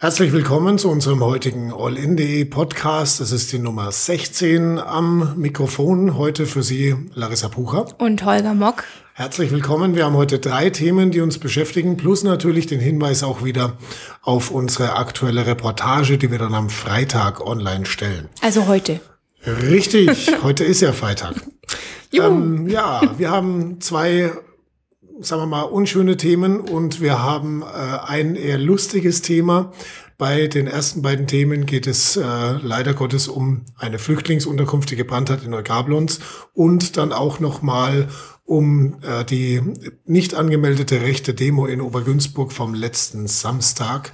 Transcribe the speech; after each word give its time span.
Herzlich 0.00 0.32
willkommen 0.32 0.78
zu 0.78 0.90
unserem 0.90 1.24
heutigen 1.24 1.72
All-In.de 1.72 2.44
Podcast. 2.44 3.20
Es 3.20 3.32
ist 3.32 3.52
die 3.52 3.58
Nummer 3.58 3.90
16 3.90 4.78
am 4.78 5.36
Mikrofon. 5.36 6.16
Heute 6.16 6.46
für 6.46 6.62
Sie 6.62 6.94
Larissa 7.14 7.48
Pucher. 7.48 7.84
Und 7.98 8.24
Holger 8.24 8.54
Mock. 8.54 8.84
Herzlich 9.14 9.50
willkommen. 9.50 9.96
Wir 9.96 10.04
haben 10.04 10.14
heute 10.14 10.38
drei 10.38 10.70
Themen, 10.70 11.10
die 11.10 11.20
uns 11.20 11.38
beschäftigen, 11.38 11.96
plus 11.96 12.22
natürlich 12.22 12.68
den 12.68 12.78
Hinweis 12.78 13.24
auch 13.24 13.42
wieder 13.42 13.76
auf 14.22 14.52
unsere 14.52 14.94
aktuelle 14.94 15.48
Reportage, 15.48 16.16
die 16.16 16.30
wir 16.30 16.38
dann 16.38 16.54
am 16.54 16.70
Freitag 16.70 17.44
online 17.44 17.84
stellen. 17.84 18.28
Also 18.40 18.68
heute. 18.68 19.00
Richtig, 19.44 20.30
heute 20.44 20.62
ist 20.62 20.80
ja 20.80 20.92
Freitag. 20.92 21.34
Ähm, 22.10 22.66
ja, 22.68 23.02
wir 23.18 23.30
haben 23.30 23.82
zwei 23.82 24.32
sagen 25.20 25.42
wir 25.42 25.46
mal, 25.46 25.62
unschöne 25.62 26.16
Themen 26.16 26.60
und 26.60 27.00
wir 27.00 27.22
haben 27.22 27.62
äh, 27.62 27.66
ein 27.66 28.36
eher 28.36 28.58
lustiges 28.58 29.22
Thema. 29.22 29.72
Bei 30.16 30.48
den 30.48 30.66
ersten 30.66 31.02
beiden 31.02 31.26
Themen 31.26 31.66
geht 31.66 31.86
es 31.86 32.16
äh, 32.16 32.22
leider 32.22 32.94
Gottes 32.94 33.28
um 33.28 33.62
eine 33.76 33.98
Flüchtlingsunterkunft, 33.98 34.90
die 34.90 34.96
gebrannt 34.96 35.30
hat 35.30 35.44
in 35.44 35.50
Neugablons 35.50 36.20
und 36.54 36.96
dann 36.96 37.12
auch 37.12 37.40
nochmal 37.40 38.08
um 38.44 38.96
äh, 39.02 39.24
die 39.24 39.62
nicht 40.06 40.34
angemeldete 40.34 41.02
rechte 41.02 41.34
Demo 41.34 41.66
in 41.66 41.80
Obergünzburg 41.80 42.52
vom 42.52 42.74
letzten 42.74 43.26
Samstag. 43.26 44.12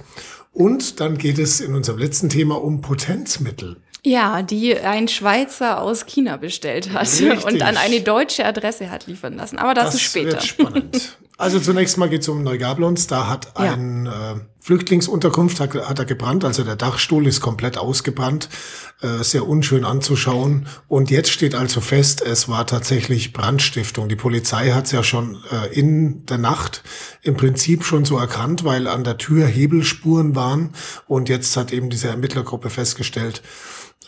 Und 0.51 0.99
dann 0.99 1.17
geht 1.17 1.39
es 1.39 1.59
in 1.59 1.75
unserem 1.75 1.99
letzten 1.99 2.29
Thema 2.29 2.61
um 2.61 2.81
Potenzmittel. 2.81 3.77
Ja, 4.05 4.43
die 4.43 4.77
ein 4.77 5.07
Schweizer 5.07 5.81
aus 5.81 6.05
China 6.05 6.37
bestellt 6.37 6.93
hat 6.93 7.07
Richtig. 7.07 7.43
und 7.43 7.63
an 7.63 7.75
eine 7.75 8.01
deutsche 8.01 8.45
Adresse 8.45 8.91
hat 8.91 9.07
liefern 9.07 9.35
lassen. 9.35 9.57
Aber 9.57 9.73
dazu 9.73 9.93
das 9.93 10.01
später. 10.01 10.33
Wird 10.33 10.45
spannend. 10.45 11.17
Also 11.37 11.59
zunächst 11.59 11.97
mal 11.97 12.07
geht 12.07 12.21
es 12.21 12.29
um 12.29 12.43
Neugablons. 12.43 13.07
Da 13.07 13.27
hat 13.27 13.51
ja. 13.59 13.73
ein 13.73 14.05
äh, 14.05 14.35
Flüchtlingsunterkunft 14.61 15.59
hat, 15.59 15.73
hat 15.73 15.99
er 15.99 16.05
gebrannt. 16.05 16.45
Also 16.45 16.63
der 16.63 16.77
Dachstuhl 16.77 17.27
ist 17.27 17.41
komplett 17.41 17.77
ausgebrannt. 17.77 18.47
Äh, 19.01 19.21
sehr 19.21 19.45
unschön 19.45 19.83
anzuschauen. 19.83 20.67
Und 20.87 21.11
jetzt 21.11 21.29
steht 21.29 21.53
also 21.53 21.81
fest, 21.81 22.21
es 22.21 22.47
war 22.47 22.65
tatsächlich 22.65 23.33
Brandstiftung. 23.33 24.07
Die 24.07 24.15
Polizei 24.15 24.71
hat 24.71 24.85
es 24.85 24.93
ja 24.93 25.03
schon 25.03 25.43
äh, 25.51 25.77
in 25.77 26.25
der 26.25 26.37
Nacht 26.37 26.83
im 27.21 27.35
Prinzip 27.35 27.83
schon 27.83 28.05
so 28.05 28.17
erkannt, 28.17 28.63
weil 28.63 28.87
an 28.87 29.03
der 29.03 29.17
Tür 29.17 29.45
Hebelspuren 29.45 30.35
waren. 30.35 30.69
Und 31.05 31.27
jetzt 31.27 31.57
hat 31.57 31.73
eben 31.73 31.89
diese 31.89 32.07
Ermittlergruppe 32.07 32.69
festgestellt, 32.69 33.41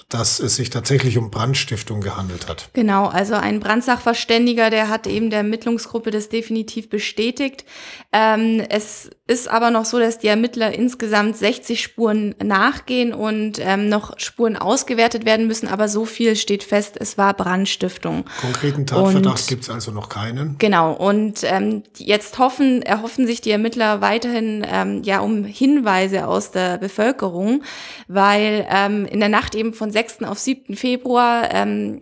dass 0.10 0.40
es 0.40 0.56
sich 0.56 0.70
tatsächlich 0.70 1.18
um 1.18 1.32
Brandstiftung 1.32 2.02
gehandelt 2.02 2.48
hat. 2.48 2.70
Genau, 2.74 3.08
also 3.08 3.36
ein 3.36 3.60
Brandsachverständiger, 3.60 4.70
der 4.70 4.90
hat 4.90 5.06
eben 5.06 5.30
der 5.30 5.40
Ermittlungsgruppe 5.40 6.12
das 6.12 6.30
definitiv 6.30 6.90
bestätigt. 6.90 7.66
Ähm, 8.14 8.64
es 8.70 9.10
ist 9.28 9.50
aber 9.50 9.72
noch 9.72 9.84
so, 9.84 10.00
dass 10.00 10.20
die 10.20 10.28
Ermittler 10.28 10.74
insgesamt 10.74 11.36
60 11.36 11.82
Spuren 11.82 12.34
nachgehen 12.42 13.14
und 13.14 13.60
ähm, 13.60 13.90
noch 13.90 14.18
Spuren 14.18 14.56
ausgewertet 14.56 15.26
werden 15.26 15.48
müssen, 15.48 15.68
aber 15.68 15.90
so 15.90 16.06
viel 16.06 16.38
steht 16.38 16.64
fest, 16.64 16.96
es 16.98 17.18
war 17.18 17.34
Brandstiftung. 17.34 18.24
Konkreten 18.40 18.86
Tatverdacht 18.86 19.48
gibt 19.48 19.64
es 19.64 19.70
also 19.70 19.92
noch 19.92 20.08
keinen. 20.08 20.58
Genau, 20.60 20.94
und 20.94 21.42
ähm, 21.44 21.84
jetzt 21.98 22.40
hoffen, 22.40 22.82
erhoffen 22.82 23.28
sich 23.28 23.42
die 23.42 23.52
Ermittler 23.52 24.00
weiterhin 24.00 24.66
ähm, 24.66 25.04
ja 25.04 25.20
um 25.20 25.44
Hinweise 25.44 26.26
aus 26.26 26.52
der 26.52 26.78
Bevölkerung, 26.78 27.64
weil 28.08 28.66
ähm, 28.70 29.06
in 29.06 29.20
der 29.20 29.30
Nacht 29.30 29.56
eben 29.56 29.74
von 29.74 29.92
6. 29.92 30.24
auf 30.24 30.40
7. 30.40 30.76
Februar. 30.78 31.54
Ähm, 31.54 32.00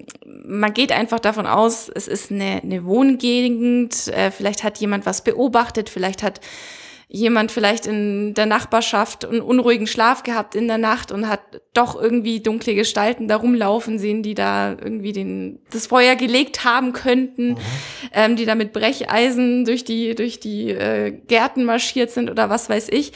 man 0.48 0.74
geht 0.74 0.92
einfach 0.92 1.20
davon 1.20 1.48
aus, 1.48 1.90
es 1.90 2.08
ist 2.08 2.32
eine, 2.32 2.62
eine 2.62 2.86
Wohngegend, 2.86 4.10
äh, 4.10 4.30
vielleicht 4.30 4.64
hat 4.64 4.78
jemand 4.78 5.08
was 5.08 5.24
beobachtet, 5.24 5.90
vielleicht 5.90 6.22
hat 6.22 6.40
jemand 7.08 7.52
vielleicht 7.52 7.86
in 7.86 8.34
der 8.34 8.46
Nachbarschaft 8.46 9.26
einen 9.26 9.42
unruhigen 9.42 9.88
Schlaf 9.88 10.24
gehabt 10.24 10.56
in 10.56 10.68
der 10.68 10.78
Nacht 10.78 11.12
und 11.12 11.30
hat 11.30 11.42
doch 11.74 12.00
irgendwie 12.00 12.40
dunkle 12.40 12.74
Gestalten 12.74 13.28
da 13.28 13.36
rumlaufen 13.36 14.00
sehen, 14.00 14.24
die 14.24 14.34
da 14.34 14.72
irgendwie 14.72 15.14
den, 15.14 15.60
das 15.72 15.88
Feuer 15.88 16.16
gelegt 16.16 16.66
haben 16.66 16.94
könnten, 16.94 17.50
mhm. 17.50 17.58
ähm, 18.12 18.36
die 18.36 18.46
da 18.46 18.56
mit 18.56 18.74
Brecheisen 18.74 19.66
durch 19.66 19.84
die, 19.84 20.16
durch 20.16 20.40
die 20.40 20.72
äh, 20.72 21.12
Gärten 21.12 21.64
marschiert 21.64 22.12
sind 22.12 22.30
oder 22.32 22.50
was 22.50 22.70
weiß 22.70 22.90
ich. 22.90 23.14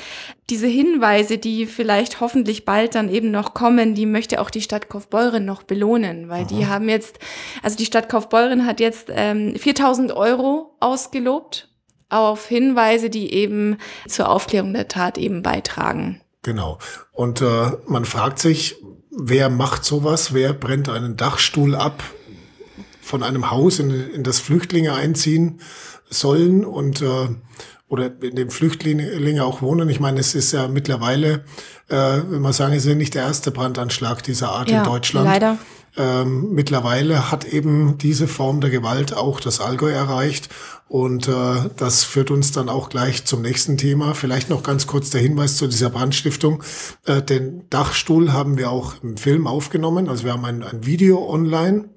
Diese 0.50 0.68
Hinweise, 0.68 1.38
die 1.38 1.66
vielleicht 1.66 2.22
hoffentlich 2.22 2.66
bald 2.66 2.96
dann 2.96 3.10
eben 3.10 3.32
noch 3.32 3.54
kommen, 3.54 3.96
die 3.96 4.06
möchte 4.06 4.42
auch 4.42 4.50
die 4.50 4.62
Stadt 4.62 4.90
Kaufbeuren 4.90 5.46
noch 5.46 5.64
belohnen, 5.64 6.30
weil 6.30 6.44
mhm. 6.44 6.48
die 6.48 6.68
haben 6.68 6.90
jetzt, 6.90 7.18
also 7.64 7.76
die 7.76 7.86
Stadt 7.86 8.10
Kaufbeuren 8.10 8.66
hat 8.66 8.80
jetzt 8.80 9.10
ähm, 9.12 9.56
4000 9.56 10.12
Euro 10.12 10.76
ausgelobt 10.80 11.70
auf 12.10 12.48
Hinweise, 12.48 13.10
die 13.10 13.34
eben 13.34 13.78
zur 14.08 14.30
Aufklärung 14.30 14.74
der 14.74 14.88
Tat 14.88 15.18
eben 15.18 15.42
beitragen. 15.42 16.22
Genau. 16.42 16.80
Und 17.12 17.42
äh, 17.42 17.72
man 17.88 18.06
fragt 18.06 18.40
sich, 18.40 18.78
wer 19.12 19.50
macht 19.50 19.84
sowas? 19.84 20.34
Wer 20.34 20.54
brennt 20.54 20.90
einen 20.90 21.18
Dachstuhl 21.18 21.76
ab 21.76 22.04
von 23.02 23.24
einem 23.24 23.52
Haus, 23.52 23.80
in, 23.80 23.90
in 24.12 24.24
das 24.24 24.40
Flüchtlinge 24.40 24.94
einziehen 24.94 25.62
sollen 26.10 26.66
und 26.66 27.02
äh, 27.02 27.28
oder 27.88 28.12
in 28.22 28.36
dem 28.36 28.52
Flüchtlinge 28.52 29.44
auch 29.44 29.62
wohnen. 29.64 29.90
Ich 29.90 30.00
meine, 30.00 30.20
es 30.20 30.36
ist 30.36 30.52
ja 30.52 30.68
mittlerweile, 30.68 31.44
äh, 31.90 32.20
wenn 32.30 32.42
man 32.42 32.54
sagen, 32.54 32.74
es 32.74 32.86
ist 32.86 32.90
ja 32.90 32.96
nicht 32.96 33.16
der 33.16 33.24
erste 33.24 33.50
Brandanschlag 33.50 34.22
dieser 34.22 34.50
Art 34.50 34.70
ja, 34.70 34.80
in 34.80 34.84
Deutschland. 34.84 35.26
Leider. 35.26 35.58
Ähm, 36.00 36.54
mittlerweile 36.54 37.30
hat 37.30 37.44
eben 37.44 37.98
diese 37.98 38.30
Form 38.30 38.62
der 38.62 38.70
Gewalt 38.70 39.14
auch 39.14 39.42
das 39.42 39.60
Allgäu 39.60 39.92
erreicht. 39.92 40.48
Und 40.88 41.28
äh, 41.28 41.70
das 41.76 42.06
führt 42.06 42.32
uns 42.32 42.54
dann 42.54 42.70
auch 42.70 42.88
gleich 42.88 43.26
zum 43.26 43.42
nächsten 43.42 43.78
Thema. 43.78 44.16
Vielleicht 44.16 44.50
noch 44.50 44.64
ganz 44.64 44.88
kurz 44.88 45.10
der 45.10 45.20
Hinweis 45.20 45.58
zu 45.58 45.68
dieser 45.68 45.90
Brandstiftung. 45.90 46.64
Äh, 47.06 47.22
den 47.22 47.70
Dachstuhl 47.70 48.32
haben 48.32 48.58
wir 48.58 48.72
auch 48.72 48.94
im 49.04 49.18
Film 49.18 49.46
aufgenommen. 49.46 50.08
Also 50.08 50.24
wir 50.24 50.32
haben 50.32 50.46
ein, 50.46 50.64
ein 50.64 50.86
Video 50.86 51.30
online 51.30 51.90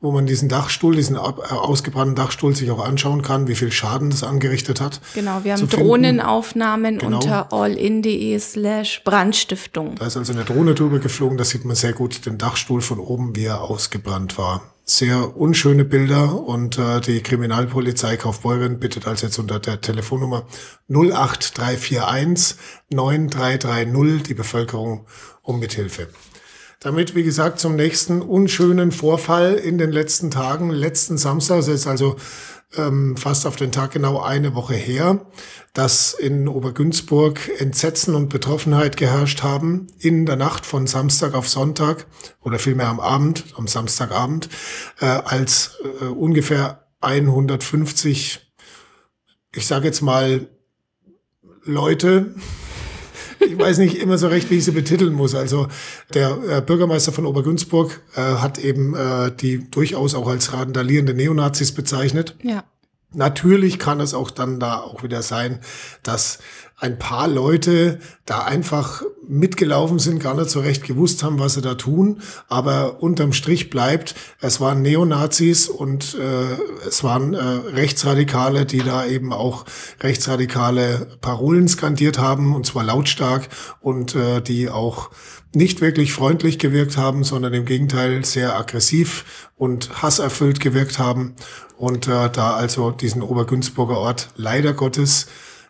wo 0.00 0.12
man 0.12 0.26
diesen 0.26 0.48
Dachstuhl, 0.48 0.94
diesen 0.94 1.16
äh, 1.16 1.18
ausgebrannten 1.18 2.14
Dachstuhl 2.14 2.54
sich 2.54 2.70
auch 2.70 2.84
anschauen 2.84 3.22
kann, 3.22 3.48
wie 3.48 3.56
viel 3.56 3.72
Schaden 3.72 4.10
das 4.10 4.22
angerichtet 4.22 4.80
hat. 4.80 5.00
Genau, 5.14 5.42
wir 5.42 5.54
haben 5.54 5.68
Drohnenaufnahmen 5.68 6.98
genau. 6.98 7.16
unter 7.16 7.52
allin.de 7.52 8.38
slash 8.38 9.02
Brandstiftung. 9.04 9.96
Da 9.96 10.06
ist 10.06 10.16
also 10.16 10.32
eine 10.32 10.44
Drohne 10.44 10.74
drüber 10.74 11.00
geflogen, 11.00 11.36
da 11.36 11.44
sieht 11.44 11.64
man 11.64 11.74
sehr 11.74 11.94
gut 11.94 12.26
den 12.26 12.38
Dachstuhl 12.38 12.80
von 12.80 13.00
oben, 13.00 13.34
wie 13.34 13.46
er 13.46 13.62
ausgebrannt 13.62 14.38
war. 14.38 14.62
Sehr 14.84 15.36
unschöne 15.36 15.84
Bilder 15.84 16.32
und 16.46 16.78
äh, 16.78 17.00
die 17.00 17.20
Kriminalpolizei 17.20 18.16
Kaufbeuren 18.16 18.78
bittet 18.78 19.06
also 19.06 19.26
jetzt 19.26 19.38
unter 19.38 19.58
der 19.58 19.80
Telefonnummer 19.80 20.46
08341 20.88 22.56
9330 22.90 24.22
die 24.22 24.34
Bevölkerung 24.34 25.06
um 25.42 25.58
Mithilfe. 25.58 26.08
Damit, 26.80 27.16
wie 27.16 27.24
gesagt, 27.24 27.58
zum 27.58 27.74
nächsten 27.74 28.22
unschönen 28.22 28.92
Vorfall 28.92 29.54
in 29.54 29.78
den 29.78 29.90
letzten 29.90 30.30
Tagen. 30.30 30.70
Letzten 30.70 31.18
Samstag, 31.18 31.56
das 31.56 31.68
ist 31.68 31.86
also 31.88 32.14
ähm, 32.76 33.16
fast 33.16 33.46
auf 33.46 33.56
den 33.56 33.72
Tag 33.72 33.90
genau 33.90 34.20
eine 34.20 34.54
Woche 34.54 34.74
her, 34.74 35.26
dass 35.72 36.14
in 36.14 36.46
Obergünzburg 36.46 37.50
Entsetzen 37.58 38.14
und 38.14 38.28
Betroffenheit 38.28 38.96
geherrscht 38.96 39.42
haben 39.42 39.88
in 39.98 40.24
der 40.24 40.36
Nacht 40.36 40.66
von 40.66 40.86
Samstag 40.86 41.34
auf 41.34 41.48
Sonntag 41.48 42.06
oder 42.42 42.60
vielmehr 42.60 42.88
am 42.88 43.00
Abend, 43.00 43.44
am 43.56 43.66
Samstagabend, 43.66 44.48
äh, 45.00 45.06
als 45.06 45.78
äh, 46.00 46.04
ungefähr 46.04 46.86
150, 47.00 48.52
ich 49.52 49.66
sage 49.66 49.86
jetzt 49.86 50.02
mal, 50.02 50.48
Leute 51.64 52.34
ich 53.40 53.58
weiß 53.58 53.78
nicht 53.78 53.96
immer 53.96 54.18
so 54.18 54.28
recht, 54.28 54.50
wie 54.50 54.56
ich 54.56 54.64
sie 54.64 54.72
betiteln 54.72 55.12
muss. 55.12 55.34
Also 55.34 55.68
der 56.14 56.38
äh, 56.48 56.60
Bürgermeister 56.60 57.12
von 57.12 57.26
Obergünzburg 57.26 58.00
äh, 58.14 58.20
hat 58.20 58.58
eben 58.58 58.94
äh, 58.94 59.32
die 59.32 59.70
durchaus 59.70 60.14
auch 60.14 60.28
als 60.28 60.52
randalierende 60.52 61.14
Neonazis 61.14 61.72
bezeichnet. 61.72 62.36
Ja. 62.42 62.64
Natürlich 63.14 63.78
kann 63.78 64.00
es 64.00 64.12
auch 64.12 64.30
dann 64.30 64.60
da 64.60 64.80
auch 64.80 65.02
wieder 65.02 65.22
sein, 65.22 65.60
dass 66.02 66.40
ein 66.80 66.98
paar 66.98 67.26
Leute 67.26 67.98
da 68.24 68.42
einfach 68.42 69.02
mitgelaufen 69.26 69.98
sind, 69.98 70.22
gar 70.22 70.34
nicht 70.34 70.48
so 70.48 70.60
recht 70.60 70.84
gewusst 70.84 71.22
haben, 71.22 71.38
was 71.38 71.54
sie 71.54 71.60
da 71.60 71.74
tun. 71.74 72.22
Aber 72.48 73.02
unterm 73.02 73.32
Strich 73.32 73.68
bleibt, 73.68 74.14
es 74.40 74.60
waren 74.60 74.80
Neonazis 74.80 75.68
und 75.68 76.14
äh, 76.14 76.86
es 76.86 77.04
waren 77.04 77.34
äh, 77.34 77.42
Rechtsradikale, 77.42 78.64
die 78.64 78.78
da 78.78 79.04
eben 79.06 79.32
auch 79.32 79.66
rechtsradikale 80.00 81.08
Parolen 81.20 81.68
skandiert 81.68 82.18
haben, 82.18 82.54
und 82.54 82.64
zwar 82.64 82.84
lautstark 82.84 83.48
und 83.80 84.14
äh, 84.14 84.40
die 84.40 84.70
auch 84.70 85.10
nicht 85.54 85.80
wirklich 85.80 86.12
freundlich 86.12 86.58
gewirkt 86.58 86.96
haben, 86.96 87.24
sondern 87.24 87.54
im 87.54 87.64
Gegenteil 87.64 88.24
sehr 88.24 88.56
aggressiv 88.56 89.48
und 89.56 90.02
hasserfüllt 90.02 90.60
gewirkt 90.60 90.98
haben. 90.98 91.34
Und 91.76 92.06
äh, 92.06 92.30
da 92.30 92.54
also 92.54 92.90
diesen 92.92 93.22
Obergünzburger 93.22 93.98
Ort 93.98 94.30
leider 94.36 94.72
Gottes 94.72 95.26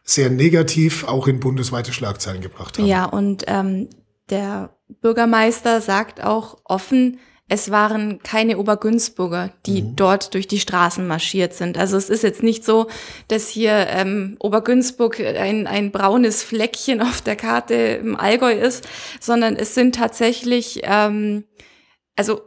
sehr 0.09 0.31
negativ 0.31 1.05
auch 1.05 1.29
in 1.29 1.39
bundesweite 1.39 1.93
Schlagzeilen 1.93 2.41
gebracht 2.41 2.79
haben. 2.79 2.87
Ja, 2.87 3.05
und 3.05 3.45
ähm, 3.47 3.89
der 4.31 4.71
Bürgermeister 5.03 5.81
sagt 5.81 6.25
auch 6.25 6.59
offen, 6.65 7.19
es 7.51 7.71
waren 7.71 8.23
keine 8.23 8.59
Obergünzburger, 8.59 9.51
die 9.67 9.83
mhm. 9.83 9.97
dort 9.97 10.35
durch 10.35 10.47
die 10.49 10.61
Straßen 10.61 11.07
marschiert 11.07 11.55
sind. 11.55 11.79
Also 11.79 11.97
es 11.97 12.11
ist 12.11 12.23
jetzt 12.23 12.43
nicht 12.43 12.65
so, 12.65 12.89
dass 13.29 13.49
hier 13.49 13.87
ähm, 13.89 14.37
Obergünzburg 14.39 15.21
ein, 15.21 15.67
ein 15.67 15.91
braunes 15.91 16.43
Fleckchen 16.43 17.01
auf 17.03 17.21
der 17.21 17.37
Karte 17.37 17.75
im 17.75 18.17
Allgäu 18.17 18.53
ist, 18.53 18.87
sondern 19.21 19.57
es 19.57 19.75
sind 19.75 19.95
tatsächlich, 19.95 20.81
ähm, 20.85 21.45
also 22.17 22.41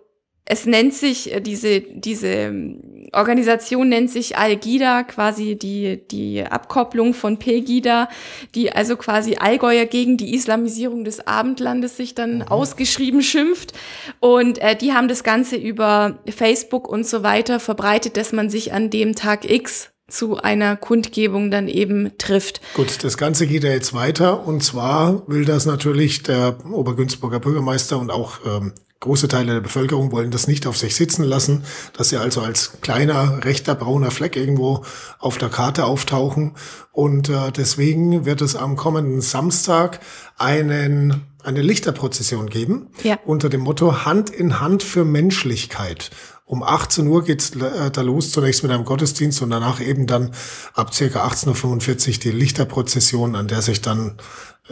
es 0.46 0.66
nennt 0.66 0.94
sich, 0.94 1.34
äh, 1.34 1.42
diese, 1.42 1.82
diese 1.82 2.28
ähm, 2.28 3.08
Organisation 3.14 3.90
nennt 3.90 4.10
sich 4.10 4.38
Algida, 4.38 5.04
quasi 5.04 5.56
die, 5.56 6.02
die 6.10 6.44
Abkopplung 6.44 7.14
von 7.14 7.38
Pegida, 7.38 8.10
die 8.56 8.72
also 8.72 8.96
quasi 8.96 9.36
Allgäuer 9.36 9.86
gegen 9.86 10.18
die 10.18 10.34
Islamisierung 10.34 11.04
des 11.04 11.26
Abendlandes 11.28 11.98
sich 11.98 12.16
dann 12.16 12.38
mhm. 12.38 12.44
ausgeschrieben 12.44 13.22
schimpft. 13.22 13.74
Und 14.20 14.60
äh, 14.60 14.76
die 14.76 14.94
haben 14.94 15.08
das 15.08 15.24
Ganze 15.24 15.56
über 15.56 16.20
Facebook 16.28 16.88
und 16.88 17.06
so 17.06 17.24
weiter 17.24 17.60
verbreitet, 17.60 18.18
dass 18.18 18.32
man 18.32 18.50
sich 18.50 18.74
an 18.74 18.90
dem 18.90 19.16
Tag 19.16 19.50
X 19.50 19.90
zu 20.08 20.38
einer 20.38 20.76
Kundgebung 20.76 21.52
dann 21.52 21.68
eben 21.70 22.12
trifft. 22.18 22.60
Gut, 22.74 23.04
das 23.04 23.18
Ganze 23.18 23.48
geht 23.48 23.64
ja 23.64 23.72
jetzt 23.72 23.94
weiter 23.94 24.46
und 24.46 24.62
zwar 24.62 25.26
will 25.28 25.46
das 25.46 25.66
natürlich 25.66 26.24
der 26.24 26.58
Obergünzburger 26.70 27.40
Bürgermeister 27.40 27.98
und 27.98 28.12
auch 28.12 28.40
ähm, 28.46 28.74
Große 29.02 29.28
Teile 29.28 29.54
der 29.54 29.62
Bevölkerung 29.62 30.12
wollen 30.12 30.30
das 30.30 30.48
nicht 30.48 30.68
auf 30.68 30.78
sich 30.78 30.94
sitzen 30.94 31.24
lassen, 31.24 31.64
dass 31.98 32.10
sie 32.10 32.18
also 32.18 32.42
als 32.42 32.74
kleiner 32.82 33.44
rechter 33.44 33.74
brauner 33.74 34.12
Fleck 34.12 34.36
irgendwo 34.36 34.86
auf 35.18 35.40
der 35.40 35.50
Karte 35.50 35.86
auftauchen. 35.86 36.54
Und 36.92 37.28
äh, 37.28 37.52
deswegen 37.52 38.26
wird 38.26 38.42
es 38.42 38.56
am 38.56 38.76
kommenden 38.76 39.22
Samstag 39.22 40.02
einen, 40.38 41.24
eine 41.44 41.64
Lichterprozession 41.64 42.48
geben 42.48 42.90
ja. 43.02 43.18
unter 43.26 43.50
dem 43.50 43.62
Motto 43.62 44.06
Hand 44.06 44.30
in 44.30 44.60
Hand 44.60 44.84
für 44.84 45.04
Menschlichkeit. 45.04 46.12
Um 46.46 46.62
18 46.62 47.08
Uhr 47.08 47.24
geht's 47.24 47.56
äh, 47.56 47.90
da 47.90 48.02
los, 48.02 48.32
zunächst 48.32 48.62
mit 48.62 48.72
einem 48.72 48.86
Gottesdienst 48.86 49.42
und 49.42 49.50
danach 49.50 49.82
eben 49.82 50.06
dann 50.06 50.30
ab 50.76 50.94
circa 50.94 51.26
18.45 51.26 52.10
Uhr 52.10 52.20
die 52.20 52.32
Lichterprozession, 52.32 53.36
an 53.36 53.48
der 53.48 53.64
sich 53.64 53.82
dann 53.82 54.18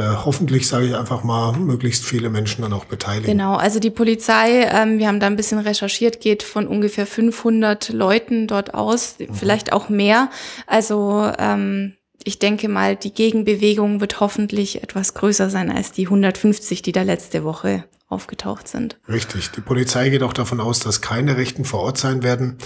hoffentlich, 0.03 0.67
sage 0.67 0.85
ich 0.87 0.95
einfach 0.95 1.23
mal, 1.23 1.53
möglichst 1.53 2.05
viele 2.05 2.29
Menschen 2.29 2.61
dann 2.61 2.73
auch 2.73 2.85
beteiligen. 2.85 3.37
Genau, 3.37 3.55
also 3.55 3.79
die 3.79 3.89
Polizei, 3.89 4.63
ähm, 4.71 4.97
wir 4.99 5.07
haben 5.07 5.19
da 5.19 5.27
ein 5.27 5.35
bisschen 5.35 5.59
recherchiert, 5.59 6.21
geht 6.21 6.43
von 6.43 6.67
ungefähr 6.67 7.05
500 7.05 7.89
Leuten 7.89 8.47
dort 8.47 8.73
aus, 8.73 9.15
mhm. 9.19 9.33
vielleicht 9.33 9.73
auch 9.73 9.89
mehr. 9.89 10.29
Also 10.67 11.31
ähm, 11.37 11.95
ich 12.23 12.39
denke 12.39 12.69
mal, 12.69 12.95
die 12.95 13.13
Gegenbewegung 13.13 14.01
wird 14.01 14.19
hoffentlich 14.19 14.83
etwas 14.83 15.13
größer 15.13 15.49
sein 15.49 15.71
als 15.71 15.91
die 15.91 16.05
150, 16.05 16.81
die 16.81 16.91
da 16.91 17.01
letzte 17.01 17.43
Woche 17.43 17.85
aufgetaucht 18.07 18.67
sind. 18.67 18.97
Richtig. 19.07 19.51
Die 19.51 19.61
Polizei 19.61 20.09
geht 20.09 20.23
auch 20.23 20.33
davon 20.33 20.59
aus, 20.59 20.79
dass 20.79 21.01
keine 21.01 21.37
Rechten 21.37 21.63
vor 21.63 21.81
Ort 21.81 21.97
sein 21.97 22.23
werden. 22.23 22.57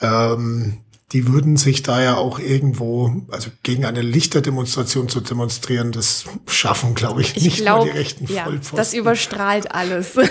Ähm, 0.00 0.78
die 1.12 1.28
würden 1.28 1.56
sich 1.56 1.82
da 1.82 2.02
ja 2.02 2.16
auch 2.16 2.38
irgendwo, 2.38 3.22
also 3.30 3.50
gegen 3.62 3.84
eine 3.84 4.00
Lichterdemonstration 4.00 5.08
zu 5.08 5.20
demonstrieren, 5.20 5.92
das 5.92 6.24
schaffen, 6.46 6.94
glaube 6.94 7.20
ich, 7.20 7.36
ich, 7.36 7.44
nicht 7.44 7.56
glaub, 7.58 7.84
nur 7.84 7.92
die 7.92 7.98
rechten 7.98 8.32
ja, 8.32 8.44
Vollpfosten. 8.44 8.76
Das 8.76 8.94
überstrahlt 8.94 9.74
alles. 9.74 10.14
Ja. 10.14 10.24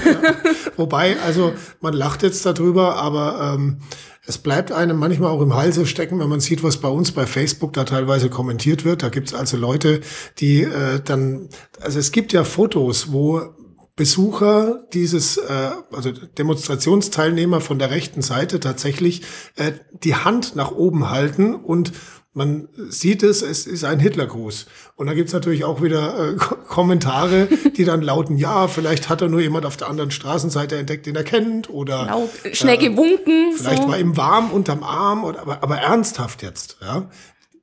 Wobei, 0.78 1.20
also 1.22 1.54
man 1.82 1.94
lacht 1.94 2.24
jetzt 2.24 2.46
darüber, 2.46 2.96
aber 2.96 3.54
ähm, 3.56 3.78
es 4.26 4.40
bleibt 4.40 4.72
einem 4.72 4.98
manchmal 4.98 5.30
auch 5.30 5.42
im 5.42 5.54
Halse 5.54 5.86
stecken, 5.86 6.20
wenn 6.20 6.30
man 6.30 6.40
sieht, 6.40 6.64
was 6.64 6.78
bei 6.78 6.88
uns 6.88 7.12
bei 7.12 7.28
Facebook 7.28 7.74
da 7.74 7.84
teilweise 7.84 8.30
kommentiert 8.30 8.84
wird. 8.84 9.04
Da 9.04 9.10
gibt's 9.10 9.34
also 9.34 9.58
Leute, 9.58 10.02
die 10.40 10.64
äh, 10.64 11.00
dann, 11.04 11.50
also 11.80 12.00
es 12.00 12.12
gibt 12.12 12.34
ja 12.34 12.44
Fotos, 12.44 13.12
wo 13.12 13.42
Besucher 13.96 14.84
dieses, 14.94 15.38
äh, 15.38 15.72
also 15.92 16.12
Demonstrationsteilnehmer 16.12 17.62
von 17.62 17.80
der 17.80 17.92
rechten 17.92 18.22
Seite 18.22 18.60
tatsächlich 18.60 19.24
äh, 19.56 19.74
die 20.04 20.16
Hand 20.16 20.56
nach 20.56 20.72
oben 20.72 21.10
halten 21.10 21.56
und 21.56 21.92
man 22.34 22.70
sieht 22.90 23.24
es, 23.24 23.42
es 23.42 23.68
ist 23.68 23.84
ein 23.84 24.00
Hitlergruß. 24.00 24.66
Und 24.96 25.08
da 25.08 25.14
gibt's 25.14 25.34
natürlich 25.34 25.66
auch 25.66 25.82
wieder 25.82 26.30
äh, 26.30 26.36
Kommentare, 26.38 27.50
die 27.76 27.84
dann 27.84 28.02
lauten, 28.02 28.38
ja, 28.38 28.70
vielleicht 28.70 29.10
hat 29.10 29.22
er 29.22 29.28
nur 29.28 29.42
jemand 29.42 29.66
auf 29.66 29.76
der 29.76 29.90
anderen 29.90 30.12
Straßenseite 30.12 30.78
entdeckt, 30.78 31.06
den 31.06 31.18
er 31.18 31.26
kennt. 31.26 31.70
Oder 31.70 32.06
genau, 32.06 32.30
schnell 32.54 32.78
gewunken. 32.78 33.52
Vielleicht 33.58 33.84
so. 33.84 33.90
war 33.90 34.00
ihm 34.00 34.16
warm 34.16 34.52
unterm 34.52 34.84
Arm, 34.84 35.26
oder, 35.26 35.42
aber, 35.42 35.62
aber 35.62 35.78
ernsthaft 35.80 36.42
jetzt. 36.42 36.78
Ja? 36.80 37.10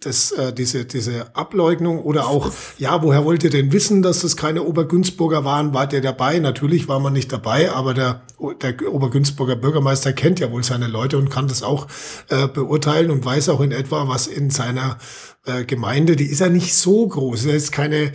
Das, 0.00 0.30
äh, 0.30 0.52
diese, 0.52 0.84
diese 0.84 1.34
Ableugnung 1.34 2.00
oder 2.00 2.28
auch, 2.28 2.52
ja, 2.78 3.02
woher 3.02 3.24
wollt 3.24 3.42
ihr 3.42 3.50
denn 3.50 3.72
wissen, 3.72 4.00
dass 4.00 4.20
das 4.20 4.36
keine 4.36 4.62
Obergünzburger 4.62 5.44
waren? 5.44 5.74
Wart 5.74 5.92
ihr 5.92 6.00
dabei? 6.00 6.38
Natürlich 6.38 6.86
war 6.86 7.00
man 7.00 7.12
nicht 7.12 7.32
dabei, 7.32 7.72
aber 7.72 7.94
der, 7.94 8.22
der 8.62 8.92
Obergünzburger 8.92 9.56
Bürgermeister 9.56 10.12
kennt 10.12 10.38
ja 10.38 10.52
wohl 10.52 10.62
seine 10.62 10.86
Leute 10.86 11.18
und 11.18 11.30
kann 11.30 11.48
das 11.48 11.64
auch 11.64 11.88
äh, 12.28 12.46
beurteilen 12.46 13.10
und 13.10 13.24
weiß 13.24 13.48
auch 13.48 13.60
in 13.60 13.72
etwa, 13.72 14.06
was 14.06 14.28
in 14.28 14.50
seiner 14.50 14.98
äh, 15.46 15.64
Gemeinde, 15.64 16.14
die 16.14 16.26
ist 16.26 16.40
ja 16.40 16.48
nicht 16.48 16.76
so 16.76 17.08
groß, 17.08 17.44
das 17.44 17.54
ist 17.54 17.72
keine 17.72 18.12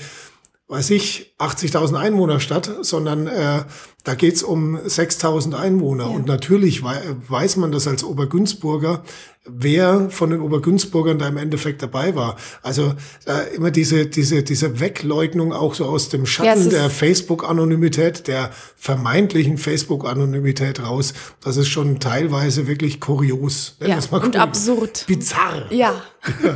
weiß 0.68 0.92
ich, 0.92 1.36
80.000 1.40 1.96
Einwohner 1.96 2.40
Stadt, 2.40 2.70
sondern 2.82 3.28
äh, 3.28 3.64
da 4.04 4.16
geht's 4.16 4.44
um 4.44 4.78
6.000 4.78 5.56
Einwohner. 5.56 6.06
Ja. 6.06 6.10
Und 6.10 6.26
natürlich 6.26 6.84
wei 6.84 7.00
weiß 7.28 7.58
man 7.58 7.72
das 7.72 7.88
als 7.88 8.04
Obergünzburger, 8.04 9.04
wer 9.46 10.10
von 10.10 10.30
den 10.30 10.40
Obergünzburgern 10.40 11.20
da 11.20 11.28
im 11.28 11.38
Endeffekt 11.38 11.82
dabei 11.82 12.16
war. 12.16 12.38
Also 12.62 12.94
äh, 13.26 13.56
immer 13.56 13.72
diese, 13.72 14.06
diese, 14.06 14.44
diese 14.44 14.80
Wegleugnung 14.80 15.52
auch 15.52 15.74
so 15.74 15.86
aus 15.86 16.10
dem 16.10 16.26
Schatten 16.26 16.64
ja, 16.64 16.70
der 16.70 16.90
Facebook-Anonymität, 16.90 18.28
der 18.28 18.52
vermeintlichen 18.78 19.58
Facebook-Anonymität 19.58 20.82
raus. 20.82 21.14
Das 21.44 21.58
ist 21.58 21.68
schon 21.68 22.00
teilweise 22.00 22.68
wirklich 22.68 23.02
kurios. 23.02 23.76
Ja, 23.86 24.00
und 24.12 24.38
absurd. 24.38 25.06
Bizarr. 25.08 25.72
Ja. 25.72 26.02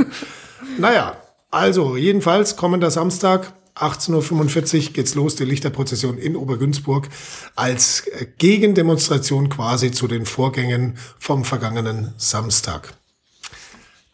naja, 0.77 1.17
also 1.51 1.97
jedenfalls 1.97 2.55
kommender 2.55 2.91
Samstag 2.91 3.53
18.45 3.81 4.87
Uhr 4.87 4.93
geht's 4.93 5.15
los, 5.15 5.35
die 5.35 5.45
Lichterprozession 5.45 6.17
in 6.17 6.35
Obergünzburg 6.35 7.09
als 7.55 8.07
äh, 8.07 8.27
Gegendemonstration 8.37 9.49
quasi 9.49 9.91
zu 9.91 10.07
den 10.07 10.25
Vorgängen 10.25 10.97
vom 11.19 11.45
vergangenen 11.45 12.13
Samstag. 12.17 12.93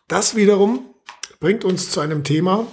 Das 0.07 0.35
wiederum 0.35 0.85
bringt 1.39 1.63
uns 1.63 1.89
zu 1.89 1.99
einem 1.99 2.23
Thema, 2.23 2.67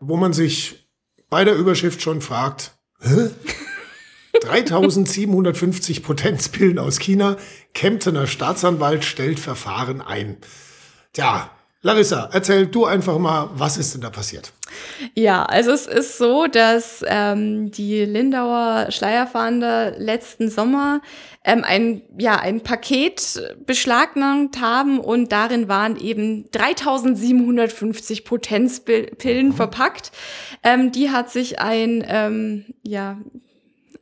wo 0.00 0.16
man 0.16 0.32
sich 0.32 0.88
bei 1.28 1.44
der 1.44 1.54
Überschrift 1.54 2.02
schon 2.02 2.20
fragt, 2.20 2.72
Hä? 3.00 3.30
3750 4.40 6.02
Potenzpillen 6.02 6.78
aus 6.78 6.98
China, 6.98 7.36
Kemptener 7.74 8.26
Staatsanwalt 8.26 9.04
stellt 9.04 9.40
Verfahren 9.40 10.00
ein. 10.00 10.36
Tja, 11.12 11.50
Larissa, 11.80 12.28
erzähl 12.32 12.66
du 12.66 12.86
einfach 12.86 13.18
mal, 13.18 13.50
was 13.54 13.76
ist 13.76 13.94
denn 13.94 14.00
da 14.00 14.10
passiert? 14.10 14.52
Ja, 15.14 15.44
also 15.44 15.70
es 15.70 15.86
ist 15.86 16.18
so, 16.18 16.48
dass 16.48 17.04
ähm, 17.06 17.70
die 17.70 18.04
Lindauer 18.04 18.90
Schleierfahnder 18.90 19.92
letzten 19.96 20.50
Sommer 20.50 21.00
ähm, 21.44 21.62
ein, 21.62 22.02
ja, 22.18 22.36
ein 22.36 22.62
Paket 22.62 23.56
beschlagnahmt 23.64 24.60
haben 24.60 24.98
und 24.98 25.30
darin 25.30 25.68
waren 25.68 25.96
eben 25.96 26.50
3750 26.50 28.24
Potenzpillen 28.24 29.48
mhm. 29.48 29.52
verpackt. 29.52 30.10
Ähm, 30.64 30.90
die 30.90 31.10
hat 31.10 31.30
sich 31.30 31.60
ein, 31.60 32.04
ähm, 32.08 32.64
ja, 32.82 33.18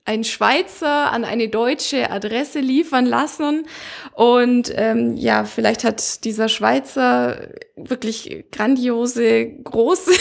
ein 0.06 0.22
Schweizer 0.22 1.10
an 1.10 1.24
eine 1.24 1.48
deutsche 1.48 2.10
Adresse 2.10 2.60
liefern 2.60 3.04
lassen. 3.04 3.66
Und 4.12 4.72
ähm, 4.74 5.16
ja, 5.16 5.44
vielleicht 5.44 5.84
hat 5.84 6.24
dieser 6.24 6.48
Schweizer 6.48 7.48
wirklich 7.76 8.46
grandiose, 8.52 9.46
große 9.64 10.12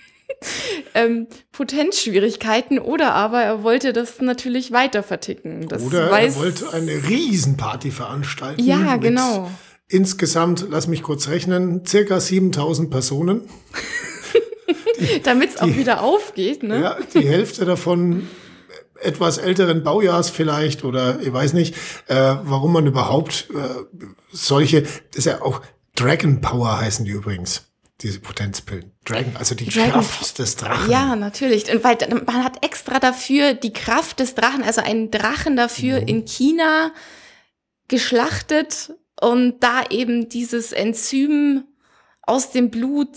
ähm, 0.94 1.26
Potenzschwierigkeiten 1.50 2.78
oder 2.78 3.12
aber 3.12 3.42
er 3.42 3.62
wollte 3.64 3.92
das 3.92 4.20
natürlich 4.20 4.70
weiter 4.70 5.02
verticken. 5.02 5.68
Das 5.68 5.82
oder 5.82 6.08
er 6.08 6.34
wollte 6.36 6.72
eine 6.72 6.92
Riesenparty 7.08 7.90
veranstalten. 7.90 8.62
Ja, 8.62 8.96
genau. 8.96 9.50
Insgesamt, 9.88 10.66
lass 10.70 10.86
mich 10.86 11.02
kurz 11.02 11.26
rechnen, 11.26 11.84
circa 11.84 12.20
7000 12.20 12.90
Personen. 12.90 13.42
Damit 15.24 15.50
es 15.50 15.60
auch 15.60 15.66
wieder 15.66 16.02
aufgeht, 16.02 16.62
ne? 16.62 16.80
Ja, 16.80 16.96
die 17.14 17.26
Hälfte 17.26 17.64
davon 17.64 18.28
etwas 19.00 19.38
älteren 19.38 19.82
Baujahrs 19.82 20.30
vielleicht 20.30 20.84
oder 20.84 21.20
ich 21.20 21.32
weiß 21.32 21.52
nicht, 21.52 21.74
äh, 22.06 22.36
warum 22.42 22.72
man 22.72 22.86
überhaupt 22.86 23.48
äh, 23.50 24.04
solche, 24.32 24.82
das 24.82 24.90
ist 25.14 25.24
ja 25.26 25.42
auch 25.42 25.62
Dragon 25.94 26.40
Power 26.40 26.80
heißen 26.80 27.04
die 27.04 27.12
übrigens. 27.12 27.66
Diese 28.00 28.18
Potenzpillen. 28.18 28.92
Dragon, 29.04 29.36
also 29.36 29.54
die 29.54 29.66
Dragon 29.66 29.92
Kraft 29.92 30.38
des 30.38 30.56
Drachen. 30.56 30.90
Ja, 30.90 31.16
natürlich. 31.16 31.70
Und 31.70 31.84
weil 31.84 31.98
man 32.24 32.42
hat 32.42 32.64
extra 32.64 32.98
dafür 32.98 33.52
die 33.52 33.74
Kraft 33.74 34.20
des 34.20 34.34
Drachen, 34.34 34.62
also 34.62 34.80
einen 34.80 35.10
Drachen 35.10 35.54
dafür 35.54 36.00
mhm. 36.00 36.08
in 36.08 36.24
China 36.24 36.92
geschlachtet 37.88 38.94
und 39.20 39.60
da 39.60 39.84
eben 39.90 40.30
dieses 40.30 40.72
Enzym 40.72 41.64
aus 42.30 42.52
dem 42.52 42.70
Blut 42.70 43.08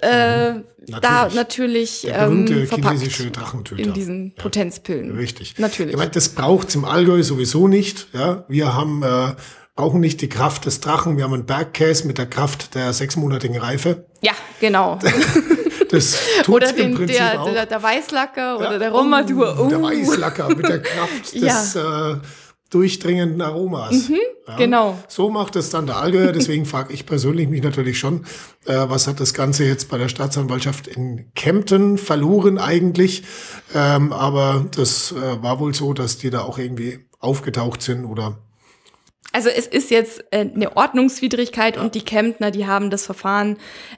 äh, 0.00 0.52
mhm. 0.52 0.64
da 1.02 1.28
natürlich 1.28 2.06
ähm, 2.08 2.46
chinesische 2.46 3.30
Drachentöter. 3.30 3.82
in 3.82 3.92
diesen 3.92 4.32
ja. 4.36 4.42
Potenzpillen. 4.42 5.16
Richtig. 5.16 5.58
Natürlich. 5.58 5.92
Ich 5.92 5.98
meine, 5.98 6.10
das 6.10 6.30
braucht's 6.30 6.74
im 6.74 6.84
Allgäu 6.84 7.22
sowieso 7.22 7.68
nicht. 7.68 8.08
Ja, 8.14 8.44
wir 8.48 8.74
haben 8.74 9.02
äh, 9.02 9.34
brauchen 9.76 10.00
nicht 10.00 10.22
die 10.22 10.28
Kraft 10.28 10.64
des 10.64 10.80
Drachen. 10.80 11.16
Wir 11.16 11.24
haben 11.24 11.34
einen 11.34 11.46
Bergkäse 11.46 12.06
mit 12.06 12.16
der 12.16 12.26
Kraft 12.26 12.74
der 12.74 12.92
sechsmonatigen 12.92 13.58
Reife. 13.58 14.06
Ja, 14.22 14.32
genau. 14.60 14.98
Das 15.90 16.18
oder 16.48 16.72
den, 16.72 17.06
der, 17.06 17.44
der, 17.44 17.66
der, 17.66 17.82
Weißlacker 17.82 18.56
oder 18.56 18.72
ja, 18.72 18.78
der 18.78 18.90
Romadur. 18.90 19.56
Oh, 19.60 19.68
Der 19.68 19.82
Weißlacker 19.82 20.48
mit 20.48 20.68
der 20.68 20.82
Kraft 20.82 21.34
des 21.34 21.74
ja. 21.74 22.12
äh, 22.12 22.16
durchdringenden 22.74 23.40
Aromas. 23.40 24.08
Mhm, 24.08 24.18
ja. 24.48 24.56
Genau. 24.56 24.98
So 25.08 25.30
macht 25.30 25.54
es 25.56 25.70
dann 25.70 25.86
der 25.86 25.96
Allgäuer. 25.98 26.32
Deswegen 26.32 26.66
frage 26.66 26.92
ich 26.92 27.06
persönlich 27.06 27.48
mich 27.48 27.62
natürlich 27.62 27.98
schon, 27.98 28.24
äh, 28.66 28.74
was 28.88 29.06
hat 29.06 29.20
das 29.20 29.32
Ganze 29.32 29.64
jetzt 29.64 29.88
bei 29.88 29.96
der 29.96 30.08
Staatsanwaltschaft 30.08 30.88
in 30.88 31.32
Kempten 31.34 31.96
verloren 31.98 32.58
eigentlich? 32.58 33.22
Ähm, 33.74 34.12
aber 34.12 34.66
das 34.74 35.12
äh, 35.12 35.42
war 35.42 35.60
wohl 35.60 35.72
so, 35.72 35.92
dass 35.92 36.18
die 36.18 36.30
da 36.30 36.42
auch 36.42 36.58
irgendwie 36.58 36.98
aufgetaucht 37.20 37.80
sind 37.80 38.04
oder 38.04 38.38
also 39.34 39.48
es 39.48 39.66
ist 39.66 39.90
jetzt 39.90 40.24
äh, 40.30 40.46
eine 40.54 40.76
Ordnungswidrigkeit 40.76 41.76
und 41.76 41.96
die 41.96 42.02
Kemptner, 42.02 42.52
die 42.52 42.68
haben 42.68 42.88
das 42.88 43.04
Verfahren 43.04 43.56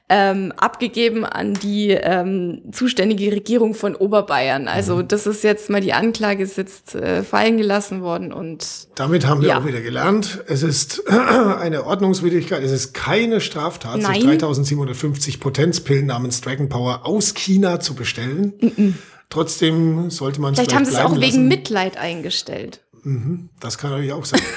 ähm, 0.08 0.50
abgegeben 0.56 1.26
an 1.26 1.52
die 1.52 1.90
ähm, 1.90 2.62
zuständige 2.72 3.30
Regierung 3.32 3.74
von 3.74 3.94
Oberbayern. 3.94 4.66
Also 4.66 4.96
mhm. 4.96 5.08
das 5.08 5.26
ist 5.26 5.44
jetzt 5.44 5.68
mal 5.68 5.82
die 5.82 5.92
Anklage 5.92 6.42
ist 6.42 6.56
jetzt 6.56 6.94
äh, 6.94 7.22
fallen 7.22 7.58
gelassen 7.58 8.00
worden 8.00 8.32
und 8.32 8.88
damit 8.94 9.26
haben 9.26 9.42
wir 9.42 9.50
ja. 9.50 9.58
auch 9.58 9.66
wieder 9.66 9.82
gelernt. 9.82 10.42
Es 10.46 10.62
ist 10.62 11.06
eine 11.10 11.84
Ordnungswidrigkeit. 11.84 12.62
Es 12.62 12.72
ist 12.72 12.94
keine 12.94 13.42
Straftat, 13.42 14.00
Nein. 14.00 14.14
sich 14.14 14.24
3750 14.24 15.38
Potenzpillen 15.38 16.06
namens 16.06 16.40
Dragon 16.40 16.70
Power 16.70 17.04
aus 17.04 17.34
China 17.34 17.78
zu 17.78 17.94
bestellen. 17.94 18.54
Mhm. 18.58 18.94
Trotzdem 19.28 20.08
sollte 20.08 20.40
man 20.40 20.54
es 20.54 20.60
Vielleicht 20.60 20.74
haben 20.74 20.86
sie 20.86 20.92
es 20.92 20.98
auch 20.98 21.20
wegen 21.20 21.46
Mitleid 21.46 21.98
eingestellt. 21.98 22.80
Mhm. 23.02 23.50
Das 23.60 23.76
kann 23.76 23.90
natürlich 23.90 24.12
auch 24.12 24.24
sein. 24.24 24.40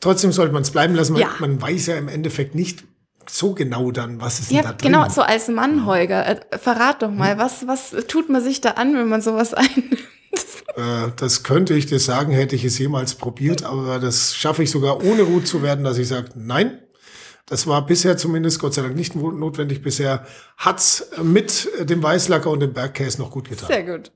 Trotzdem 0.00 0.32
sollte 0.32 0.52
man 0.52 0.62
es 0.62 0.70
bleiben 0.70 0.94
lassen. 0.94 1.12
Man, 1.12 1.22
ja. 1.22 1.30
man 1.38 1.60
weiß 1.60 1.86
ja 1.86 1.96
im 1.96 2.08
Endeffekt 2.08 2.54
nicht 2.54 2.84
so 3.28 3.54
genau 3.54 3.90
dann, 3.90 4.20
was 4.20 4.40
ist 4.40 4.50
ja, 4.50 4.62
da 4.62 4.72
drin. 4.72 4.92
Genau, 4.92 5.08
so 5.08 5.22
als 5.22 5.48
Mann, 5.48 5.86
Holger, 5.86 6.26
äh, 6.26 6.58
verrat 6.58 7.02
doch 7.02 7.10
mal, 7.10 7.32
hm. 7.32 7.38
was, 7.38 7.66
was 7.66 7.90
tut 8.06 8.28
man 8.28 8.42
sich 8.42 8.60
da 8.60 8.70
an, 8.72 8.94
wenn 8.94 9.08
man 9.08 9.20
sowas 9.20 9.54
einnimmt? 9.54 9.98
Äh, 10.76 11.12
das 11.16 11.42
könnte 11.42 11.74
ich 11.74 11.86
dir 11.86 11.98
sagen, 11.98 12.32
hätte 12.32 12.56
ich 12.56 12.64
es 12.64 12.78
jemals 12.78 13.14
probiert, 13.14 13.64
aber 13.64 13.98
das 13.98 14.34
schaffe 14.34 14.62
ich 14.62 14.70
sogar 14.70 15.04
ohne 15.04 15.22
Ruhe 15.22 15.44
zu 15.44 15.62
werden, 15.62 15.84
dass 15.84 15.98
ich 15.98 16.08
sage, 16.08 16.30
nein, 16.34 16.80
das 17.46 17.66
war 17.66 17.84
bisher 17.84 18.16
zumindest 18.16 18.60
Gott 18.60 18.74
sei 18.74 18.82
Dank 18.82 18.94
nicht 18.94 19.16
notwendig. 19.16 19.82
Bisher 19.82 20.24
hat's 20.56 21.10
mit 21.20 21.68
dem 21.80 22.00
Weißlacker 22.00 22.48
und 22.48 22.60
dem 22.60 22.72
Bergkäse 22.72 23.20
noch 23.20 23.32
gut 23.32 23.48
getan. 23.48 23.66
Sehr 23.66 23.82
gut. 23.82 24.12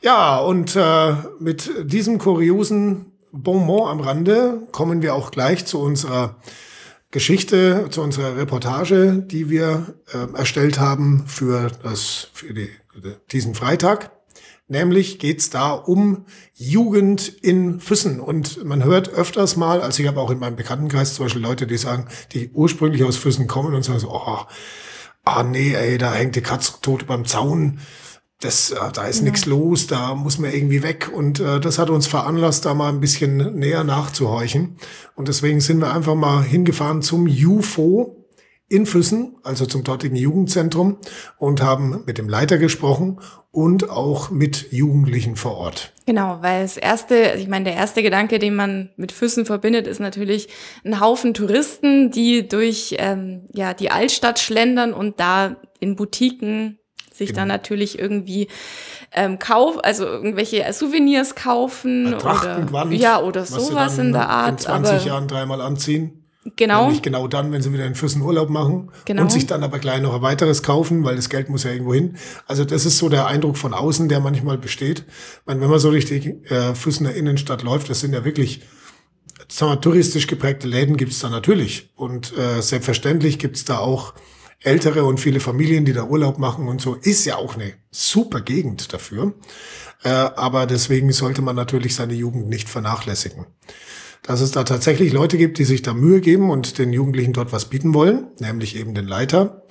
Ja, 0.00 0.38
ja 0.38 0.38
und 0.38 0.74
äh, 0.76 1.14
mit 1.40 1.70
diesem 1.84 2.16
kuriosen 2.16 3.12
Bonbon 3.34 3.88
am 3.88 4.00
Rande 4.00 4.62
kommen 4.70 5.02
wir 5.02 5.14
auch 5.14 5.32
gleich 5.32 5.66
zu 5.66 5.80
unserer 5.80 6.36
Geschichte, 7.10 7.88
zu 7.90 8.00
unserer 8.00 8.36
Reportage, 8.36 9.24
die 9.26 9.50
wir 9.50 9.94
äh, 10.12 10.36
erstellt 10.36 10.78
haben 10.78 11.24
für, 11.26 11.70
das, 11.82 12.28
für 12.32 12.54
die, 12.54 12.68
diesen 13.32 13.54
Freitag. 13.54 14.12
Nämlich 14.66 15.18
geht's 15.18 15.50
da 15.50 15.72
um 15.72 16.24
Jugend 16.54 17.28
in 17.28 17.80
Füssen. 17.80 18.20
Und 18.20 18.64
man 18.64 18.82
hört 18.84 19.10
öfters 19.10 19.56
mal, 19.56 19.82
also 19.82 20.02
ich 20.02 20.08
habe 20.08 20.20
auch 20.20 20.30
in 20.30 20.38
meinem 20.38 20.56
Bekanntenkreis 20.56 21.14
zum 21.14 21.26
Beispiel 21.26 21.42
Leute, 21.42 21.66
die 21.66 21.76
sagen, 21.76 22.06
die 22.32 22.50
ursprünglich 22.52 23.04
aus 23.04 23.16
Füssen 23.16 23.46
kommen 23.46 23.74
und 23.74 23.84
sagen 23.84 23.98
so, 23.98 24.10
oh, 24.10 24.38
ah 25.24 25.42
nee, 25.42 25.74
ey, 25.74 25.98
da 25.98 26.14
hängt 26.14 26.36
die 26.36 26.40
Katze 26.40 26.74
tot 26.80 27.06
beim 27.06 27.24
Zaun 27.24 27.80
das, 28.44 28.70
äh, 28.70 28.76
da 28.92 29.06
ist 29.06 29.18
ja. 29.18 29.24
nichts 29.24 29.46
los, 29.46 29.86
da 29.86 30.14
muss 30.14 30.38
man 30.38 30.52
irgendwie 30.52 30.82
weg. 30.82 31.10
Und 31.12 31.40
äh, 31.40 31.60
das 31.60 31.78
hat 31.78 31.90
uns 31.90 32.06
veranlasst, 32.06 32.64
da 32.64 32.74
mal 32.74 32.90
ein 32.90 33.00
bisschen 33.00 33.58
näher 33.58 33.84
nachzuhorchen. 33.84 34.76
Und 35.14 35.28
deswegen 35.28 35.60
sind 35.60 35.78
wir 35.78 35.92
einfach 35.92 36.14
mal 36.14 36.42
hingefahren 36.42 37.02
zum 37.02 37.26
UFO 37.26 38.20
in 38.68 38.86
Füssen, 38.86 39.36
also 39.42 39.66
zum 39.66 39.84
dortigen 39.84 40.16
Jugendzentrum, 40.16 40.98
und 41.38 41.62
haben 41.62 42.02
mit 42.06 42.18
dem 42.18 42.28
Leiter 42.28 42.58
gesprochen 42.58 43.20
und 43.50 43.88
auch 43.88 44.30
mit 44.30 44.72
Jugendlichen 44.72 45.36
vor 45.36 45.56
Ort. 45.56 45.92
Genau, 46.06 46.38
weil 46.40 46.62
das 46.62 46.76
erste, 46.76 47.34
ich 47.38 47.46
meine, 47.46 47.66
der 47.66 47.74
erste 47.74 48.02
Gedanke, 48.02 48.38
den 48.38 48.56
man 48.56 48.90
mit 48.96 49.12
Füssen 49.12 49.46
verbindet, 49.46 49.86
ist 49.86 50.00
natürlich 50.00 50.48
ein 50.84 50.98
Haufen 50.98 51.34
Touristen, 51.34 52.10
die 52.10 52.48
durch 52.48 52.96
ähm, 52.98 53.42
ja 53.52 53.74
die 53.74 53.90
Altstadt 53.90 54.38
schlendern 54.38 54.92
und 54.92 55.20
da 55.20 55.56
in 55.78 55.94
Boutiquen 55.94 56.78
sich 57.14 57.28
genau. 57.28 57.40
dann 57.40 57.48
natürlich 57.48 57.98
irgendwie 57.98 58.48
ähm, 59.12 59.38
kauf, 59.38 59.82
also 59.82 60.04
irgendwelche 60.04 60.70
Souvenirs 60.72 61.34
kaufen 61.34 62.14
oder 62.14 62.66
ja 62.90 63.20
oder 63.20 63.44
sowas 63.44 63.98
in 63.98 64.12
der 64.12 64.28
Art. 64.28 64.50
In 64.50 64.58
20 64.58 64.94
aber, 64.94 65.06
Jahren 65.06 65.28
dreimal 65.28 65.60
anziehen. 65.60 66.20
Genau. 66.56 66.82
Nämlich 66.82 67.00
genau 67.00 67.26
dann, 67.26 67.52
wenn 67.52 67.62
sie 67.62 67.72
wieder 67.72 67.86
in 67.86 67.94
Füssen 67.94 68.20
Urlaub 68.20 68.50
machen 68.50 68.90
genau. 69.06 69.22
und 69.22 69.32
sich 69.32 69.46
dann 69.46 69.62
aber 69.62 69.78
gleich 69.78 70.02
noch 70.02 70.14
ein 70.14 70.20
weiteres 70.20 70.62
kaufen, 70.62 71.02
weil 71.02 71.16
das 71.16 71.30
Geld 71.30 71.48
muss 71.48 71.64
ja 71.64 71.70
irgendwo 71.70 71.94
hin. 71.94 72.18
Also 72.46 72.66
das 72.66 72.84
ist 72.84 72.98
so 72.98 73.08
der 73.08 73.26
Eindruck 73.26 73.56
von 73.56 73.72
außen, 73.72 74.10
der 74.10 74.20
manchmal 74.20 74.58
besteht. 74.58 75.04
Ich 75.08 75.46
meine, 75.46 75.62
wenn 75.62 75.70
man 75.70 75.78
so 75.78 75.88
richtig 75.88 76.50
äh, 76.50 76.74
Füssener 76.74 77.14
Innenstadt 77.14 77.62
läuft, 77.62 77.88
das 77.88 78.00
sind 78.00 78.12
ja 78.12 78.26
wirklich 78.26 78.60
sagen 79.48 79.72
wir, 79.72 79.80
touristisch 79.80 80.26
geprägte 80.26 80.68
Läden 80.68 80.96
gibt's 80.96 81.20
da 81.20 81.30
natürlich. 81.30 81.90
Und 81.96 82.36
äh, 82.36 82.60
selbstverständlich 82.60 83.38
gibt's 83.38 83.64
da 83.64 83.78
auch 83.78 84.12
Ältere 84.64 85.04
und 85.04 85.20
viele 85.20 85.40
Familien, 85.40 85.84
die 85.84 85.92
da 85.92 86.04
Urlaub 86.04 86.38
machen 86.38 86.68
und 86.68 86.80
so, 86.80 86.94
ist 86.94 87.24
ja 87.26 87.36
auch 87.36 87.54
eine 87.54 87.74
super 87.90 88.40
Gegend 88.40 88.92
dafür. 88.92 89.34
Äh, 90.02 90.08
aber 90.08 90.66
deswegen 90.66 91.12
sollte 91.12 91.42
man 91.42 91.54
natürlich 91.54 91.94
seine 91.94 92.14
Jugend 92.14 92.48
nicht 92.48 92.68
vernachlässigen. 92.68 93.46
Dass 94.22 94.40
es 94.40 94.52
da 94.52 94.64
tatsächlich 94.64 95.12
Leute 95.12 95.36
gibt, 95.36 95.58
die 95.58 95.64
sich 95.64 95.82
da 95.82 95.92
Mühe 95.92 96.20
geben 96.20 96.50
und 96.50 96.78
den 96.78 96.94
Jugendlichen 96.94 97.34
dort 97.34 97.52
was 97.52 97.66
bieten 97.66 97.92
wollen, 97.92 98.28
nämlich 98.40 98.74
eben 98.76 98.94
den 98.94 99.06
Leiter 99.06 99.66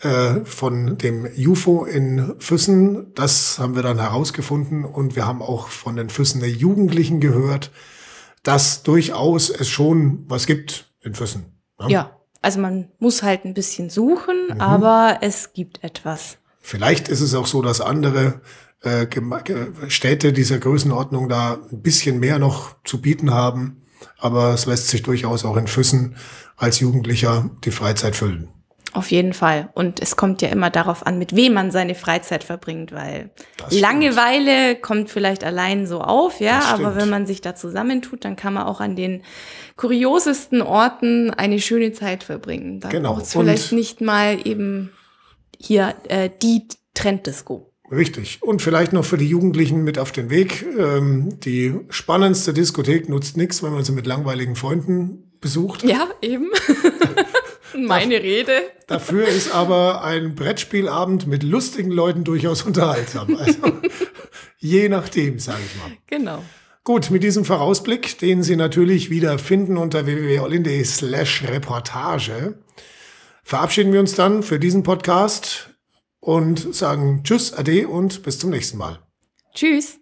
äh, 0.00 0.44
von 0.44 0.96
dem 0.96 1.28
UFO 1.36 1.84
in 1.84 2.36
Füssen. 2.38 3.12
Das 3.14 3.58
haben 3.58 3.76
wir 3.76 3.82
dann 3.82 3.98
herausgefunden 3.98 4.86
und 4.86 5.14
wir 5.14 5.26
haben 5.26 5.42
auch 5.42 5.68
von 5.68 5.96
den 5.96 6.08
Füssener 6.08 6.46
Jugendlichen 6.46 7.20
gehört, 7.20 7.70
dass 8.42 8.82
durchaus 8.82 9.50
es 9.50 9.68
schon 9.68 10.24
was 10.26 10.46
gibt 10.46 10.90
in 11.02 11.14
Füssen. 11.14 11.60
Ja, 11.80 11.88
ja 11.88 12.16
also 12.42 12.60
man 12.60 12.88
muss 12.98 13.22
halt 13.22 13.44
ein 13.44 13.54
bisschen 13.54 13.90
suchen, 13.90 14.48
mhm. 14.54 14.60
aber 14.60 15.18
es 15.20 15.52
gibt 15.52 15.82
etwas. 15.82 16.38
Vielleicht 16.60 17.08
ist 17.08 17.20
es 17.20 17.34
auch 17.34 17.46
so, 17.46 17.62
dass 17.62 17.80
andere 17.80 18.40
äh, 18.82 19.06
Städte 19.88 20.32
dieser 20.32 20.58
Größenordnung 20.58 21.28
da 21.28 21.58
ein 21.70 21.82
bisschen 21.82 22.20
mehr 22.20 22.38
noch 22.38 22.76
zu 22.84 23.00
bieten 23.00 23.30
haben. 23.30 23.82
Aber 24.18 24.54
es 24.54 24.66
lässt 24.66 24.88
sich 24.88 25.02
durchaus 25.02 25.44
auch 25.44 25.56
in 25.56 25.66
Füssen 25.66 26.16
als 26.56 26.80
Jugendlicher 26.80 27.50
die 27.64 27.70
Freizeit 27.70 28.16
füllen. 28.16 28.48
Auf 28.96 29.10
jeden 29.10 29.34
Fall. 29.34 29.68
Und 29.74 30.00
es 30.00 30.16
kommt 30.16 30.40
ja 30.40 30.48
immer 30.48 30.70
darauf 30.70 31.06
an, 31.06 31.18
mit 31.18 31.36
wem 31.36 31.52
man 31.52 31.70
seine 31.70 31.94
Freizeit 31.94 32.42
verbringt, 32.42 32.92
weil 32.92 33.28
Langeweile 33.68 34.74
kommt 34.74 35.10
vielleicht 35.10 35.44
allein 35.44 35.86
so 35.86 36.00
auf, 36.00 36.40
ja, 36.40 36.60
aber 36.72 36.96
wenn 36.96 37.10
man 37.10 37.26
sich 37.26 37.42
da 37.42 37.54
zusammentut, 37.54 38.24
dann 38.24 38.36
kann 38.36 38.54
man 38.54 38.62
auch 38.62 38.80
an 38.80 38.96
den 38.96 39.22
kuriosesten 39.76 40.62
Orten 40.62 41.28
eine 41.28 41.60
schöne 41.60 41.92
Zeit 41.92 42.24
verbringen. 42.24 42.80
Dann 42.80 42.90
genau. 42.90 43.16
braucht 43.16 43.26
vielleicht 43.26 43.72
nicht 43.72 44.00
mal 44.00 44.38
eben 44.46 44.92
hier 45.60 45.94
äh, 46.08 46.30
die 46.42 46.66
Trenddisco. 46.94 47.70
Richtig. 47.90 48.38
Und 48.40 48.62
vielleicht 48.62 48.94
noch 48.94 49.04
für 49.04 49.18
die 49.18 49.28
Jugendlichen 49.28 49.84
mit 49.84 49.98
auf 49.98 50.10
den 50.10 50.30
Weg. 50.30 50.64
Ähm, 50.78 51.38
die 51.40 51.74
spannendste 51.90 52.54
Diskothek 52.54 53.10
nutzt 53.10 53.36
nichts, 53.36 53.62
wenn 53.62 53.74
man 53.74 53.84
sie 53.84 53.92
mit 53.92 54.06
langweiligen 54.06 54.56
Freunden 54.56 55.34
besucht. 55.42 55.84
Ja, 55.84 56.08
eben. 56.22 56.48
Meine 57.76 58.22
Rede. 58.22 58.52
Dafür 58.86 59.26
ist 59.26 59.52
aber 59.54 60.02
ein 60.04 60.34
Brettspielabend 60.34 61.26
mit 61.26 61.42
lustigen 61.42 61.90
Leuten 61.90 62.24
durchaus 62.24 62.62
unterhaltsam. 62.62 63.36
Also 63.36 63.58
je 64.58 64.88
nachdem, 64.88 65.38
sage 65.38 65.60
ich 65.66 65.80
mal. 65.80 65.96
Genau. 66.06 66.42
Gut, 66.84 67.10
mit 67.10 67.24
diesem 67.24 67.44
Vorausblick, 67.44 68.18
den 68.18 68.44
Sie 68.44 68.54
natürlich 68.54 69.10
wieder 69.10 69.38
finden 69.38 69.76
unter 69.76 70.06
www.olinde 70.06 70.84
slash 70.84 71.42
Reportage, 71.48 72.62
verabschieden 73.42 73.92
wir 73.92 74.00
uns 74.00 74.14
dann 74.14 74.44
für 74.44 74.60
diesen 74.60 74.84
Podcast 74.84 75.70
und 76.20 76.74
sagen 76.74 77.22
Tschüss, 77.24 77.52
Ade 77.52 77.88
und 77.88 78.22
bis 78.22 78.38
zum 78.38 78.50
nächsten 78.50 78.78
Mal. 78.78 79.00
Tschüss. 79.52 79.98